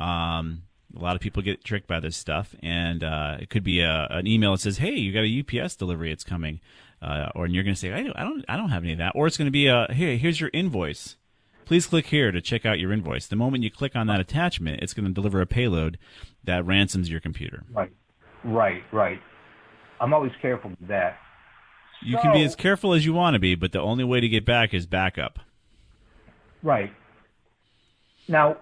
[0.00, 0.62] Um,
[0.96, 4.08] a lot of people get tricked by this stuff, and uh, it could be a,
[4.10, 6.10] an email that says, "Hey, you got a UPS delivery.
[6.10, 6.60] It's coming,"
[7.00, 8.92] uh, or and you're going to say, "I don't, I don't, I don't have any
[8.92, 11.16] of that," or it's going to be a, "Here, here's your invoice."
[11.64, 13.28] Please click here to check out your invoice.
[13.28, 15.98] The moment you click on that attachment, it's going to deliver a payload
[16.42, 17.62] that ransoms your computer.
[17.72, 17.92] Right,
[18.42, 19.20] right, right.
[20.00, 21.18] I'm always careful with that.
[22.02, 24.28] You can be as careful as you want to be, but the only way to
[24.28, 25.38] get back is backup.
[26.62, 26.92] Right.
[28.26, 28.56] Now,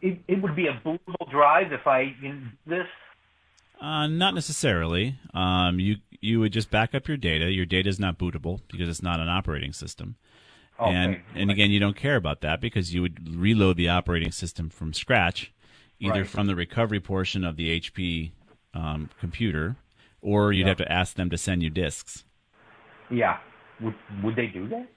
[0.00, 2.86] it, it would be a bootable drive if I in this.
[3.80, 5.18] Uh, not necessarily.
[5.34, 7.50] Um, you you would just back up your data.
[7.50, 10.16] Your data is not bootable because it's not an operating system.
[10.80, 14.32] Okay, and and again, you don't care about that because you would reload the operating
[14.32, 15.52] system from scratch,
[16.00, 16.26] either Right.
[16.28, 18.32] from the recovery portion of the HP
[18.72, 19.76] um, computer,
[20.20, 20.68] or you'd Yeah.
[20.68, 22.24] have to ask them to send you disks.
[23.10, 23.38] Yeah.
[23.80, 24.88] Would would they do that?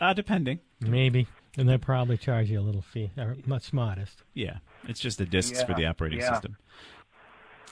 [0.00, 0.60] Uh, depending.
[0.80, 4.22] Maybe, and they probably charge you a little fee, or much modest.
[4.34, 4.58] Yeah,
[4.88, 6.32] it's just the disks for the operating yeah.
[6.32, 6.56] system.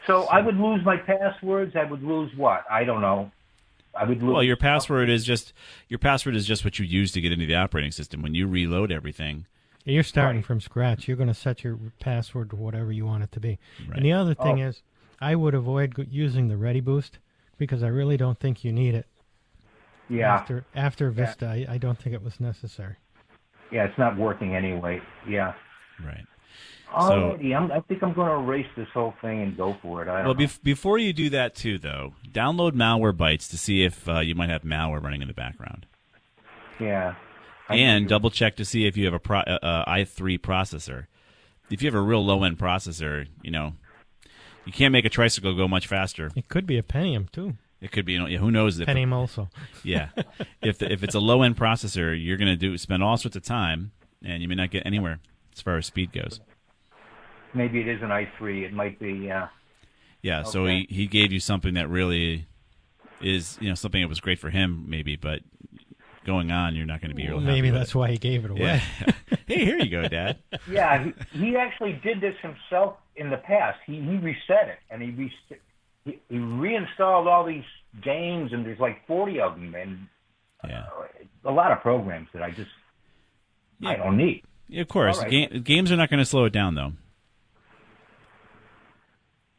[0.07, 1.77] So I would lose my passwords.
[1.77, 2.65] I would lose what?
[2.71, 3.31] I don't know.
[3.95, 4.33] I would lose.
[4.33, 5.53] Well, your password is just
[5.89, 8.23] your password is just what you use to get into the operating system.
[8.23, 9.47] When you reload everything,
[9.85, 11.09] You're starting from scratch.
[11.09, 13.59] You're going to set your password to whatever you want it to be.
[13.87, 13.97] Right.
[13.97, 14.69] And the other thing Oh.
[14.69, 14.83] is,
[15.21, 17.19] I would avoid using the Ready Boost
[17.57, 19.07] because I really don't think you need it.
[20.09, 20.33] Yeah.
[20.33, 22.97] After after Vista, I, I don't think it was necessary.
[23.71, 25.01] Yeah, it's not working anyway.
[25.29, 25.55] Yeah.
[26.05, 26.25] right?
[26.93, 30.09] Alrighty, I'm, I think I'm going to erase this whole thing and go for it.
[30.09, 30.45] I don't Well, know.
[30.47, 34.49] bef- before you do that too, though, download Malwarebytes to see if uh, you might
[34.49, 35.85] have malware running in the background,
[36.81, 37.15] yeah.
[37.69, 41.07] I and double check to see if you have a pro- uh, uh, i3 processor.
[41.71, 43.75] If you have a real low end processor, you know
[44.65, 46.31] you can't make a tricycle go much faster.
[46.35, 47.57] It could be a Pentium too.
[47.81, 48.81] It could be, you know, who knows?
[48.81, 49.49] If Pentium also.
[49.85, 50.09] yeah,
[50.61, 53.37] if the, if it's a low end processor, you're going to do spend all sorts
[53.37, 53.93] of time,
[54.25, 55.21] and you may not get anywhere
[55.55, 56.41] as far as speed goes.
[57.55, 58.65] Maybe it is an i3.
[58.65, 59.13] It might be.
[59.13, 59.49] Yeah.
[60.21, 62.47] Yeah, so he, he gave you something that really
[63.21, 65.41] is you know something that was great for him maybe, but
[66.25, 67.27] going on you're not going to be.
[67.29, 67.97] Well, happy maybe with that's it.
[67.97, 68.61] why he gave it away.
[68.61, 69.13] Yeah.
[69.47, 70.39] hey, here you go, Dad.
[70.69, 73.79] Yeah, he, he actually did this himself in the past.
[73.87, 75.33] He he reset it and he re-
[76.05, 77.65] he, he reinstalled all these
[78.03, 80.07] games and there's like 40 of them and
[80.65, 80.85] uh, Yeah.
[81.45, 82.71] a lot of programs that I just
[83.85, 84.43] I don't need.
[84.69, 85.31] Yeah, of course, right.
[85.53, 86.93] Ga- games are not going to slow it down though.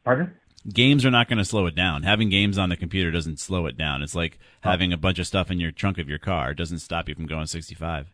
[0.03, 0.33] Pardon?
[0.71, 2.03] Games are not going to slow it down.
[2.03, 4.01] Having games on the computer doesn't slow it down.
[4.01, 6.51] It's like having a bunch of stuff in your trunk of your car.
[6.51, 8.07] It doesn't stop you from going 65.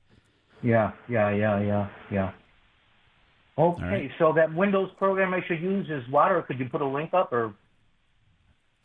[0.62, 2.32] Yeah, yeah, yeah, yeah, yeah.
[3.58, 4.12] Okay, right.
[4.20, 7.14] so that Windows program I should use is what, or could you put a link
[7.14, 7.54] up, or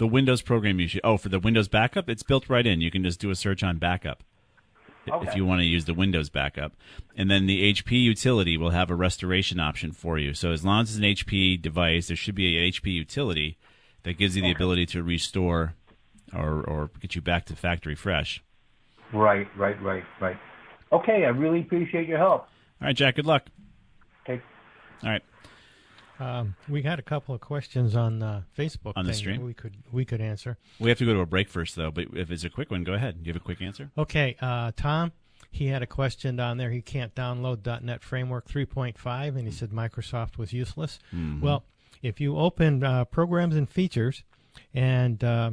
[0.01, 1.03] The Windows program you should.
[1.05, 2.81] Oh, for the Windows backup, it's built right in.
[2.81, 4.25] You can just do a search on backup
[5.05, 6.73] if you want to use the Windows backup.
[7.19, 10.33] And then the HP utility will have a restoration option for you.
[10.33, 13.59] So as long as it's an HP device, there should be an HP utility
[14.05, 15.75] that gives you the ability to restore
[16.35, 18.43] or or get you back to factory fresh.
[19.13, 20.39] right, right, right, right.
[20.93, 22.49] Okay, I really appreciate your help.
[22.81, 23.17] All right, Jack.
[23.17, 23.49] Good luck.
[24.25, 24.41] Okay.
[25.05, 25.23] All right.
[26.21, 29.39] Um, we had a couple of questions on uh, Facebook On the stream?
[29.41, 30.59] that we could we could answer.
[30.79, 31.91] We have to go to a break first, though.
[31.91, 33.23] But if it's a quick one, go ahead.
[33.23, 33.91] Do you have a quick answer?
[33.97, 35.13] Okay, uh, Tom,
[35.51, 36.71] he had a question down there.
[36.71, 40.99] He can't download .NET Framework 3.5, and he said Microsoft was useless.
[41.15, 41.41] Mhm.
[41.41, 41.65] Well,
[42.03, 44.23] if you open uh, Programs and Features,
[44.75, 45.53] and uh,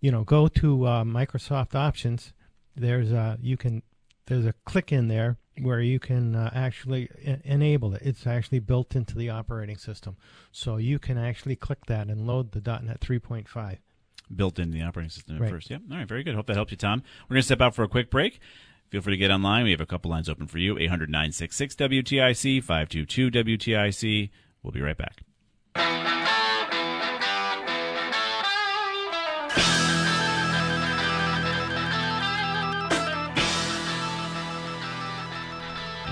[0.00, 2.32] you know go to uh, Microsoft Options,
[2.74, 3.82] there's uh, you can
[4.26, 7.08] there's a click in there where you can uh, actually
[7.44, 8.02] enable it.
[8.02, 10.16] It's actually built into the operating system,
[10.52, 13.78] so you can actually click that and load the .NET 3.5.
[14.34, 15.50] built in the operating system at Right.
[15.50, 15.70] first.
[15.70, 15.82] Yep.
[15.90, 16.08] All right.
[16.08, 16.34] Very good.
[16.34, 17.02] Hope that helps you, Tom.
[17.28, 18.40] We're going to step out for a quick break.
[18.90, 19.64] Feel free to get online.
[19.64, 24.30] We have a couple lines open for you 800 966 WTIC, 522 WTIC.
[24.62, 25.22] We'll be right back.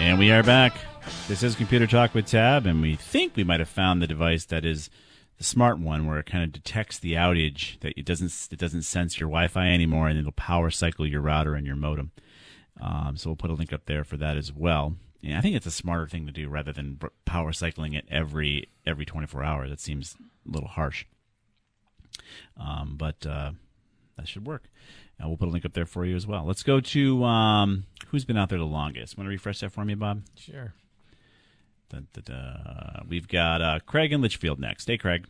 [0.03, 0.75] And we are back.
[1.29, 4.45] This is Computer Talk with Tab, and we think we might have found the device
[4.47, 4.91] that is
[5.39, 8.83] the smart one, where it kind of detects the outage that it doesn't it doesn't
[8.83, 12.11] sense your Wi-Fi anymore, and it'll power cycle your router and your modem.
[12.81, 14.97] Um, so we'll put a link up there for that as well.
[15.23, 18.71] And I think it's a smarter thing to do rather than power cycling it every
[18.85, 19.71] every 24 hours.
[19.71, 21.05] That seems a little harsh.
[22.57, 23.53] Um, but uh,
[24.17, 24.65] that should work.
[25.23, 26.45] Uh, we'll put a link up there for you as well.
[26.45, 29.17] Let's go to um, who's been out there the longest.
[29.17, 30.23] Want to refresh that for me, Bob?
[30.37, 30.73] Sure.
[31.91, 33.07] Dun, dun, dun.
[33.09, 34.87] We've got uh, Craig in Litchfield next.
[34.87, 35.27] Hey, Craig.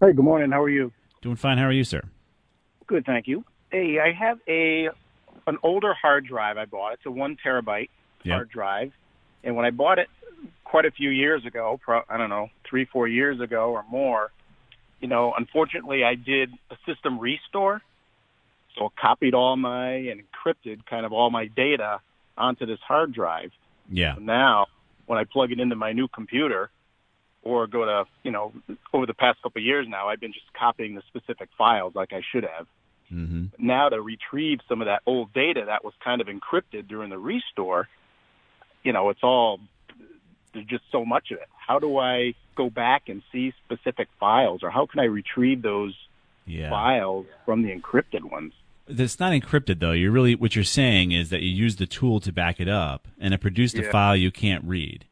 [0.00, 0.50] Hey, good morning.
[0.50, 0.92] How are you?
[1.22, 1.58] Doing fine.
[1.58, 2.02] How are you, sir?
[2.86, 3.44] Good, thank you.
[3.70, 4.88] Hey, I have a
[5.46, 6.92] an older hard drive I bought.
[6.94, 7.88] It's a one terabyte
[8.22, 8.34] Yeah.
[8.34, 8.92] hard drive,
[9.42, 10.08] and when I bought it
[10.64, 14.30] quite a few years ago, pro, I don't know, three, four years ago or more,
[15.00, 17.80] you know, unfortunately, I did a system restore,
[18.76, 22.00] so it copied all my and encrypted kind of all my data
[22.36, 23.50] onto this hard drive.
[23.90, 24.14] Yeah.
[24.20, 24.66] Now,
[25.06, 26.70] when I plug it into my new computer
[27.42, 28.52] or go to, you know,
[28.92, 32.12] over the past couple of years now, I've been just copying the specific files like
[32.12, 32.66] I should have.
[33.12, 33.46] Mm-hmm.
[33.58, 37.18] Now to retrieve some of that old data that was kind of encrypted during the
[37.18, 37.88] restore,
[38.84, 39.60] you know, it's all,
[40.54, 41.48] there's just so much of it.
[41.54, 45.94] How do I go back and see specific files or how can I retrieve those
[46.46, 46.70] Yeah.
[46.70, 48.52] files from the encrypted ones?
[48.88, 49.92] It's not encrypted though.
[49.92, 53.08] You're really what you're saying is that you use the tool to back it up,
[53.18, 55.06] and it produced a file you can't read.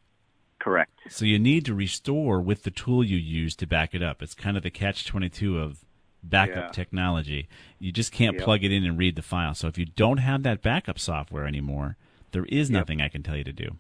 [0.59, 0.90] Correct.
[1.09, 4.22] So you need to restore with the tool you use to back it up.
[4.22, 5.85] It's kind of the catch twenty two of
[6.22, 6.70] backup Yeah.
[6.72, 7.48] technology.
[7.78, 8.44] You just can't Yep.
[8.44, 9.54] plug it in and read the file.
[9.54, 11.96] So if you don't have that backup software anymore,
[12.33, 12.78] there is Yep.
[12.78, 13.76] nothing I can tell you to do.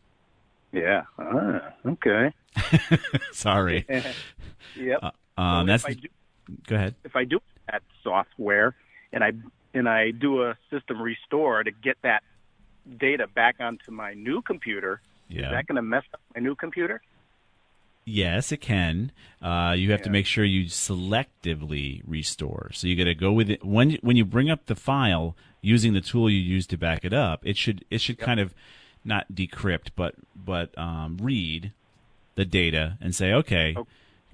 [0.72, 1.02] Yeah.
[1.18, 2.32] Ah, okay.
[3.32, 3.84] Sorry.
[4.76, 5.00] yep.
[5.02, 6.08] Uh, um, So that's if I do,
[6.66, 6.94] go ahead.
[7.04, 8.74] if I do that software
[9.12, 9.32] and I
[9.74, 12.22] and I do a system restore to get that
[12.98, 15.46] data back onto my new computer, Yeah.
[15.46, 17.00] is that going to mess up my new computer?
[18.04, 19.12] Yes, it can.
[19.40, 22.70] Uh, you have to make sure you selectively restore.
[22.72, 25.92] So you got to go with it when when you bring up the file using
[25.92, 27.40] the tool you use to back it up.
[27.44, 28.54] It should it should kind of
[29.04, 31.72] not decrypt, but but um, read
[32.34, 33.76] the data and say, okay,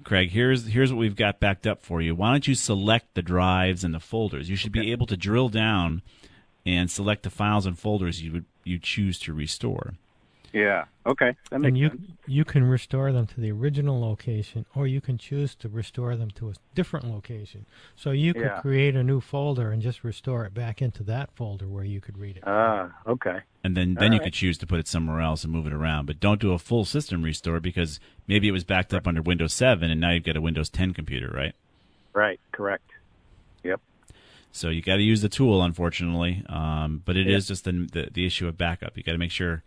[0.03, 2.15] Craig, here's here's what we've got backed up for you.
[2.15, 4.49] Why don't you select the drives and the folders?
[4.49, 6.01] You should be able to drill down
[6.65, 9.93] and select the files and folders you would you choose to restore.
[10.53, 10.85] Yeah.
[11.05, 11.35] Okay.
[11.51, 12.01] That makes and you sense.
[12.25, 16.31] you can restore them to the original location, or you can choose to restore them
[16.31, 17.65] to a different location.
[17.95, 18.61] So you could Yeah.
[18.61, 22.17] create a new folder and just restore it back into that folder where you could
[22.17, 22.43] read it.
[22.47, 23.39] Ah, okay.
[23.63, 24.23] And then, then All you right.
[24.25, 26.05] could choose to put it somewhere else and move it around.
[26.05, 29.53] But don't do a full system restore because maybe it was backed up under Windows
[29.53, 31.53] 7 and now you've got a Windows 10 computer, right?
[32.13, 32.39] Right.
[32.51, 32.89] Correct.
[33.63, 33.81] Yep.
[34.53, 36.43] So you got to use the tool, unfortunately.
[36.47, 37.53] Um, but it is Yeah.
[37.53, 38.95] just the, the the issue of backup.
[38.97, 39.61] You got to make sure.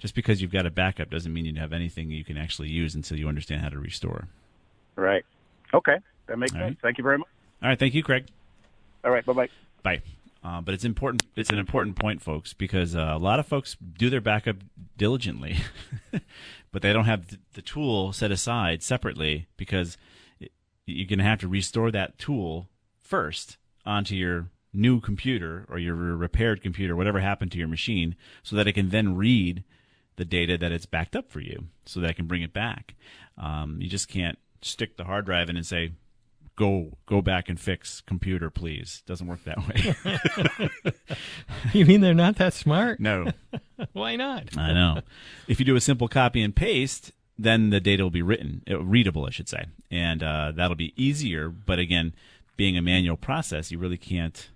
[0.00, 2.94] Just because you've got a backup doesn't mean you have anything you can actually use
[2.94, 4.28] until you understand how to restore.
[4.96, 5.24] Right.
[5.74, 5.98] Okay.
[6.26, 6.70] That makes All sense.
[6.70, 6.78] right.
[6.82, 7.28] Thank you very much.
[7.62, 8.26] All right, thank you, Craig.
[9.04, 9.24] All right.
[9.24, 9.48] Bye bye.
[9.82, 10.02] Bye.
[10.42, 11.24] Uh, but it's important.
[11.36, 14.56] It's an important point, folks, because uh, a lot of folks do their backup
[14.96, 15.58] diligently,
[16.72, 19.98] but they don't have th- the tool set aside separately because
[20.40, 20.50] it,
[20.86, 22.68] you're going to have to restore that tool
[23.02, 28.56] first onto your new computer or your repaired computer, whatever happened to your machine, so
[28.56, 29.62] that it can then read
[30.16, 32.94] the data that it's backed up for you, so that I can bring it back.
[33.38, 35.92] Um, you just can't stick the hard drive in and say,
[36.56, 40.70] "Go, go back and fix computer, please." Doesn't work that way.
[41.72, 43.00] you mean they're not that smart?
[43.00, 43.32] No.
[43.92, 44.56] Why not?
[44.56, 45.00] I know.
[45.48, 48.82] If you do a simple copy and paste, then the data will be written, uh,
[48.82, 51.48] readable, I should say, and uh, that'll be easier.
[51.48, 52.14] But again,
[52.56, 54.50] being a manual process, you really can't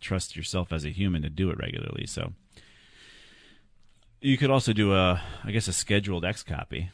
[0.00, 2.06] trust yourself as a human to do it regularly.
[2.06, 2.32] So
[4.26, 6.90] you could also do a, I guess, a scheduled X copy,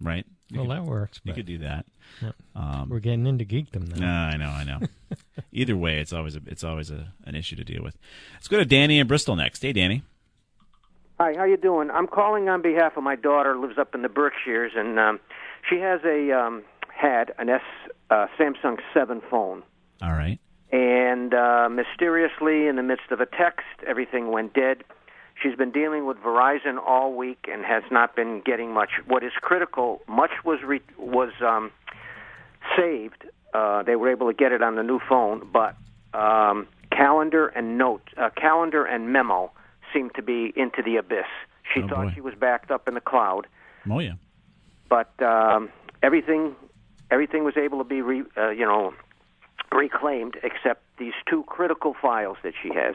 [0.00, 0.24] right?
[0.48, 1.86] You Well, could- that works, You but- could do that.
[2.22, 2.34] Yep.
[2.54, 4.06] Um, We're getting into geekdom now.
[4.06, 4.86] no, I know, I know.
[5.52, 7.96] Either way, it's always a, it's always a, an issue to deal with.
[8.34, 9.62] Let's go to Danny in Bristol next.
[9.62, 10.02] Hey, Danny.
[11.18, 11.90] Hi, how you doing?
[11.90, 13.56] I'm calling on behalf of my daughter.
[13.58, 15.18] Lives up in the Berkshires, and um,
[15.68, 16.62] she has a um,
[16.94, 17.62] had an S
[18.10, 19.62] uh, Samsung Seven phone,
[20.02, 20.38] All right.
[20.72, 24.82] And uh, mysteriously, in the midst of a text, everything went dead.
[25.40, 28.90] She's been dealing with Verizon all week and has not been getting much.
[29.06, 31.70] What is critical, much was re- was um,
[32.76, 33.24] saved.
[33.54, 35.76] Uh, they were able to get it on the new phone, but
[36.18, 39.50] um, calendar and note, uh, calendar and memo
[39.94, 41.26] seemed to be into the abyss.
[41.74, 42.12] She Oh, thought boy.
[42.14, 43.46] she was backed up in the cloud,
[43.90, 44.14] Oh yeah.
[44.88, 45.68] but um,
[46.02, 46.54] everything
[47.10, 48.94] everything was able to be re, uh, you know
[49.72, 52.94] reclaimed except these two critical files that she has.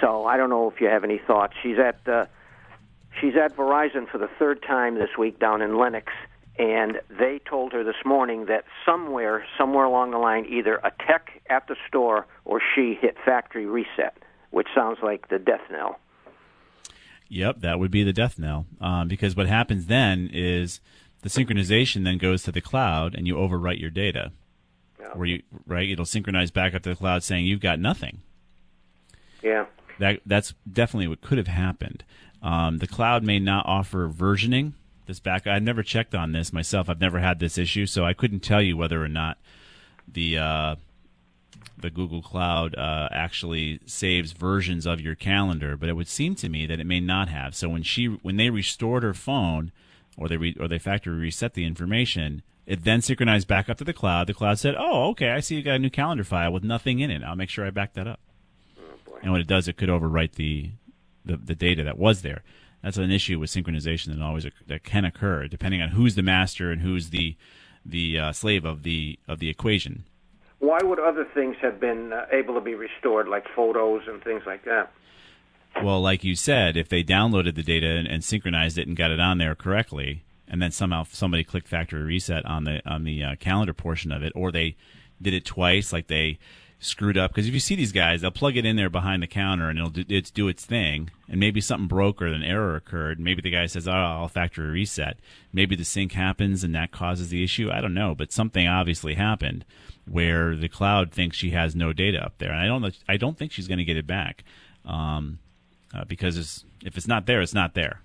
[0.00, 1.54] So I don't know if you have any thoughts.
[1.62, 2.26] She's at uh,
[3.20, 6.12] she's at Verizon for the third time this week down in Lenox,
[6.58, 11.40] and they told her this morning that somewhere somewhere along the line, either a tech
[11.48, 14.16] at the store or she hit factory reset,
[14.50, 15.98] which sounds like the death knell.
[17.28, 18.66] Yep, that would be the death knell.
[18.80, 20.80] Um, because what happens then is
[21.22, 24.32] the synchronization then goes to the cloud, and you overwrite your data.
[25.14, 28.20] Where you right, it'll synchronize back up to the cloud, saying you've got nothing.
[29.42, 29.66] Yeah.
[29.98, 32.04] That that's definitely what could have happened.
[32.42, 34.72] Um, the cloud may not offer versioning.
[35.06, 36.88] This back, I've never checked on this myself.
[36.90, 39.38] I've never had this issue, so I couldn't tell you whether or not
[40.06, 40.76] the uh,
[41.78, 45.76] the Google Cloud uh, actually saves versions of your calendar.
[45.76, 47.54] But it would seem to me that it may not have.
[47.54, 49.72] So when she when they restored her phone,
[50.16, 53.84] or they re, or they factory reset the information, it then synchronized back up to
[53.84, 54.26] the cloud.
[54.26, 57.00] The cloud said, "Oh, okay, I see you got a new calendar file with nothing
[57.00, 57.22] in it.
[57.22, 58.20] I'll make sure I back that up."
[59.22, 60.70] and what it does, it could overwrite the,
[61.24, 62.42] the the data that was there.
[62.82, 66.70] That's an issue with synchronization that always that can occur, depending on who's the master
[66.70, 67.36] and who's the
[67.84, 70.04] the uh, slave of the of the equation.
[70.58, 74.42] Why would other things have been uh, able to be restored, like photos and things
[74.46, 74.92] like that?
[75.82, 79.10] Well, like you said, if they downloaded the data and, and synchronized it and got
[79.10, 83.22] it on there correctly, and then somehow somebody clicked factory reset on the on the
[83.22, 84.76] uh, calendar portion of it, or they
[85.20, 86.38] did it twice, like they
[86.78, 87.30] screwed up.
[87.30, 89.78] Because if you see these guys, they'll plug it in there behind the counter and
[89.78, 93.18] it'll do, it's do its thing, and maybe something broke or an error occurred.
[93.18, 95.18] Maybe the guy says, "Oh, I'll factory reset."
[95.52, 97.70] Maybe the sync happens and that causes the issue.
[97.70, 99.64] I don't know, but something obviously happened
[100.08, 102.96] where the cloud thinks she has no data up there, and I don't.
[103.08, 104.44] I don't think she's going to get it back.
[104.84, 105.40] Um,
[105.94, 108.02] uh, because it's, if it's not there, it's not there.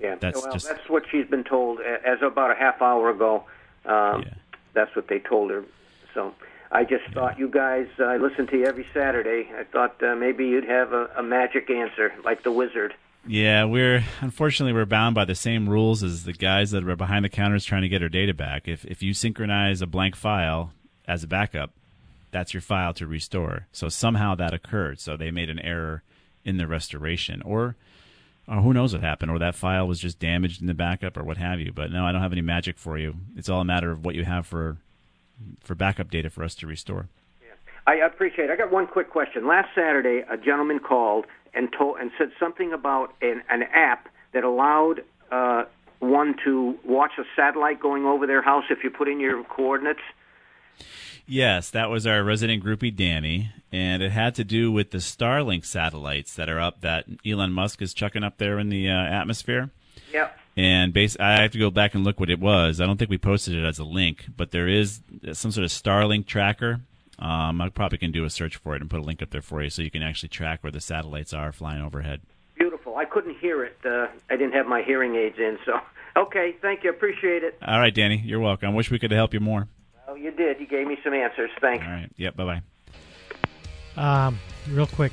[0.00, 3.10] Yeah, That's well, just- that's what she's been told as of about a half hour
[3.10, 3.44] ago.
[3.86, 4.24] Um,
[4.72, 5.64] That's what they told her.
[6.14, 6.34] So
[6.72, 7.86] I just thought you guys.
[8.00, 9.48] uh, I listen to you every Saturday.
[9.56, 12.94] I thought uh, maybe you'd have a, a magic answer, like the wizard.
[13.26, 17.24] Yeah, we're unfortunately we're bound by the same rules as the guys that are behind
[17.24, 18.66] the counters trying to get our data back.
[18.66, 20.72] If if you synchronize a blank file
[21.06, 21.70] as a backup,
[22.32, 23.66] that's your file to restore.
[23.70, 24.98] So somehow that occurred.
[25.00, 26.02] So they made an error
[26.44, 27.76] in the restoration, or
[28.46, 31.24] or who knows what happened, or that file was just damaged in the backup, or
[31.24, 31.72] what have you.
[31.72, 33.16] But no, I don't have any magic for you.
[33.36, 34.78] It's all a matter of what you have for
[35.60, 37.08] for backup data for us to restore.
[37.86, 38.46] I appreciate.
[38.46, 38.50] it.
[38.50, 39.46] I got one quick question.
[39.46, 44.42] Last Saturday, a gentleman called and told and said something about an, an app that
[44.42, 45.64] allowed uh,
[45.98, 50.00] one to watch a satellite going over their house if you put in your coordinates.
[51.26, 55.64] Yes, that was our resident groupie Danny, and it had to do with the Starlink
[55.64, 59.70] satellites that are up that Elon Musk is chucking up there in the uh, atmosphere.
[60.12, 60.38] Yep.
[60.56, 62.80] And base, I have to go back and look what it was.
[62.80, 65.00] I don't think we posted it as a link, but there is
[65.32, 66.80] some sort of Starlink tracker.
[67.18, 69.42] Um, I probably can do a search for it and put a link up there
[69.42, 72.20] for you, so you can actually track where the satellites are flying overhead.
[72.56, 72.96] Beautiful.
[72.96, 73.78] I couldn't hear it.
[73.84, 75.58] Uh, I didn't have my hearing aids in.
[75.64, 75.80] So,
[76.16, 76.54] okay.
[76.60, 76.90] Thank you.
[76.90, 77.56] Appreciate it.
[77.66, 78.68] All right, Danny, you're welcome.
[78.68, 79.68] I wish we could help you more.
[80.06, 80.60] Well, you did.
[80.60, 81.50] You gave me some answers.
[81.60, 81.84] Thanks.
[81.84, 82.10] All right.
[82.16, 82.36] Yep.
[82.36, 82.60] Bye
[83.96, 84.26] bye.
[84.26, 84.38] Um,
[84.70, 85.12] real quick,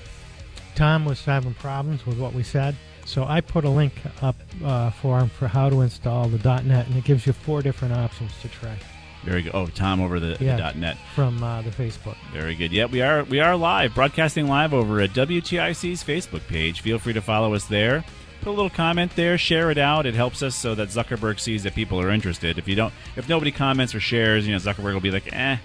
[0.76, 2.76] Tom was having problems with what we said,
[3.06, 6.88] so I put a link up uh, for him for how to install the .NET,
[6.88, 8.76] and it gives you four different options to try.
[9.24, 9.52] Very good.
[9.54, 10.98] Oh, Tom over the, Yeah, the .net.
[11.14, 12.16] from uh, the Facebook.
[12.34, 12.72] Very good.
[12.72, 16.82] Yep, we are we are live, broadcasting live over at WTIC's Facebook page.
[16.82, 18.04] Feel free to follow us there.
[18.42, 20.08] Put a little comment there, share it out.
[20.08, 22.58] It helps us so that Zuckerberg sees that people are interested.
[22.58, 25.58] If you don't, if nobody comments or shares, you know, Zuckerberg will be like, eh,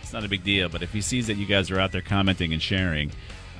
[0.00, 0.68] it's not a big deal.
[0.68, 3.10] But if he sees that you guys are out there commenting and sharing,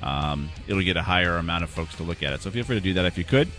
[0.01, 2.41] um, it'll get a higher amount of folks to look at it.
[2.41, 3.49] So feel free to do that if you could.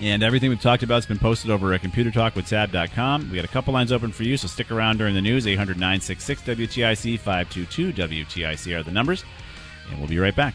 [0.00, 3.30] And everything we've talked about has been posted over at computertalkwithtab.com.
[3.30, 5.46] We got a couple lines open for you, so stick around during the news.
[5.46, 9.24] 800 966 WTIC 522 WTIC are the numbers.
[9.90, 10.54] And we'll be right back.